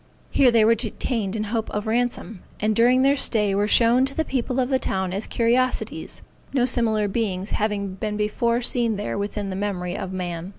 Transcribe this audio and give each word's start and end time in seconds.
Here 0.31 0.49
they 0.49 0.65
were 0.65 0.73
detained 0.73 1.35
in 1.35 1.43
hope 1.43 1.69
of 1.69 1.85
ransome, 1.85 2.41
and 2.59 2.75
during 2.75 3.03
their 3.03 3.15
stay 3.15 3.53
were 3.53 3.67
shown 3.67 4.03
to 4.05 4.15
the 4.15 4.25
people 4.25 4.59
of 4.59 4.69
the 4.69 4.79
town 4.79 5.13
as 5.13 5.27
curiosities, 5.27 6.23
no 6.53 6.65
similar 6.65 7.07
beings 7.07 7.51
having 7.51 7.93
been 7.93 8.17
before 8.17 8.63
seen 8.63 8.95
there 8.95 9.15
within 9.15 9.51
the 9.51 9.55
memory 9.55 9.95
of 9.95 10.11
man. 10.11 10.49